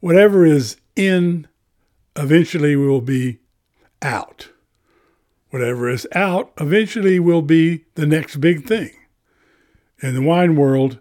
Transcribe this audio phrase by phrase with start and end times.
[0.00, 1.46] whatever is in
[2.16, 3.38] eventually will be
[4.02, 4.48] out.
[5.50, 8.90] Whatever is out eventually will be the next big thing.
[10.00, 10.98] In the wine world,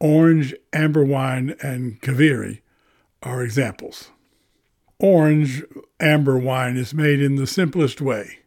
[0.00, 2.60] orange, amber wine, and qvevri
[3.22, 4.10] are examples.
[4.98, 5.62] Orange
[6.00, 8.38] amber wine is made in the simplest way.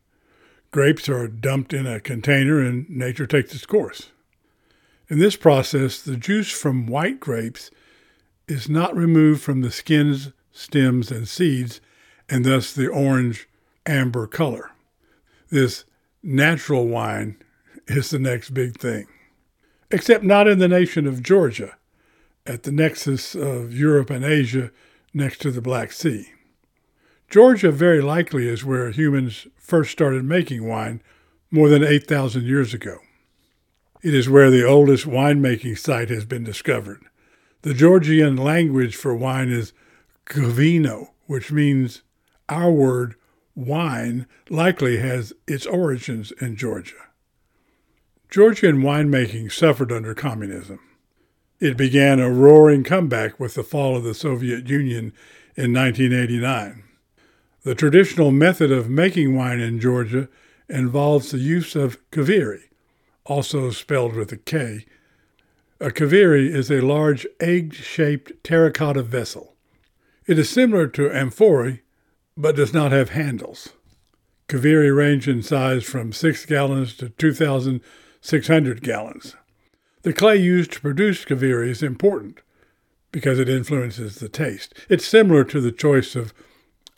[0.71, 4.11] Grapes are dumped in a container and nature takes its course.
[5.07, 7.71] In this process, the juice from white grapes
[8.47, 11.81] is not removed from the skins, stems, and seeds,
[12.29, 13.47] and thus the orange
[13.85, 14.71] amber color.
[15.49, 15.85] This
[16.23, 17.37] natural wine
[17.87, 19.07] is the next big thing.
[19.91, 21.75] Except not in the nation of Georgia,
[22.45, 24.71] at the nexus of Europe and Asia
[25.13, 26.29] next to the Black Sea.
[27.29, 31.01] Georgia very likely is where humans first started making wine
[31.49, 32.97] more than 8,000 years ago.
[34.03, 37.01] It is where the oldest winemaking site has been discovered.
[37.65, 39.73] The Georgian language for wine is
[40.27, 42.03] ghvino, which means
[42.47, 43.15] our word
[43.55, 47.07] wine likely has its origins in Georgia.
[48.29, 50.79] Georgian winemaking suffered under communism.
[51.59, 55.11] It began a roaring comeback with the fall of the Soviet Union
[55.55, 56.83] in 1989.
[57.63, 60.29] The traditional method of making wine in Georgia
[60.69, 62.65] involves the use of qvevri,
[63.25, 64.85] also spelled with a K,
[65.79, 69.55] a qvevri is a large egg-shaped terracotta vessel.
[70.25, 71.81] It is similar to amphorae,
[72.37, 73.69] but does not have handles.
[74.47, 79.35] Qvevri range in size from 6 gallons to 2,600 gallons.
[80.03, 82.39] The clay used to produce qvevri is important
[83.11, 84.73] because it influences the taste.
[84.87, 86.33] It's similar to the choice of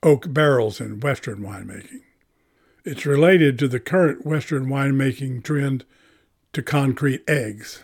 [0.04, 2.02] oak barrels in Western winemaking.
[2.84, 5.86] It's related to the current Western winemaking trend
[6.54, 7.84] to concrete eggs.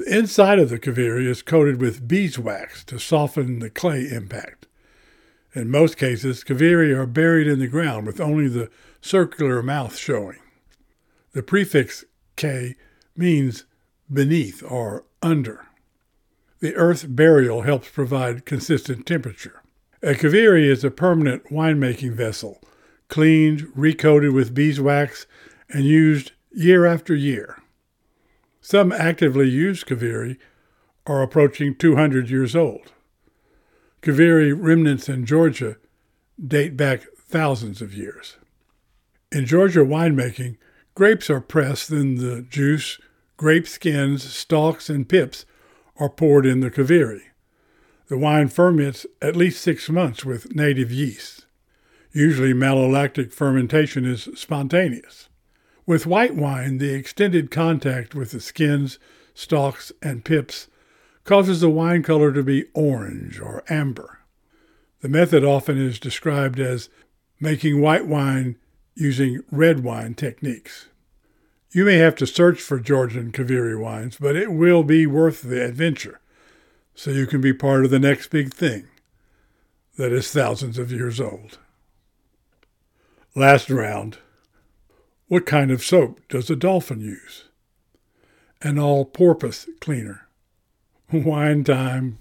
[0.00, 4.66] The inside of the qvevri is coated with beeswax to soften the clay impact.
[5.54, 8.70] In most cases, qvevri are buried in the ground with only the
[9.02, 10.38] circular mouth showing.
[11.32, 12.06] The prefix
[12.36, 12.76] K
[13.14, 13.66] means
[14.10, 15.66] beneath or under.
[16.60, 19.60] The earth burial helps provide consistent temperature.
[20.02, 22.62] A qvevri is a permanent winemaking vessel,
[23.08, 25.26] cleaned, recoated with beeswax,
[25.68, 27.59] and used year after year.
[28.60, 30.36] Some actively used Qvevri
[31.06, 32.92] are approaching 200 years old.
[34.02, 35.76] Qvevri remnants in Georgia
[36.44, 38.36] date back thousands of years.
[39.32, 40.56] In Georgia winemaking,
[40.94, 42.98] grapes are pressed, then the juice,
[43.36, 45.46] grape skins, stalks, and pips
[45.96, 47.22] are poured in the qvevri.
[48.08, 51.46] The wine ferments at least six months with native yeast.
[52.12, 55.28] Usually, malolactic fermentation is spontaneous.
[55.90, 59.00] With white wine, the extended contact with the skins,
[59.34, 60.68] stalks, and pips
[61.24, 64.20] causes the wine color to be orange or amber.
[65.00, 66.90] The method often is described as
[67.40, 68.54] making white wine
[68.94, 70.90] using red wine techniques.
[71.72, 75.64] You may have to search for Georgian qvevri wines, but it will be worth the
[75.64, 76.20] adventure,
[76.94, 78.86] so you can be part of the next big thing
[79.96, 81.58] that is thousands of years old.
[83.34, 84.18] Last round.
[85.30, 87.44] What kind of soap does a dolphin use?
[88.62, 90.26] An all porpoise cleaner.
[91.12, 92.18] Wine time.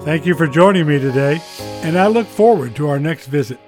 [0.00, 1.40] Thank you for joining me today,
[1.82, 3.58] and I look forward to our next visit.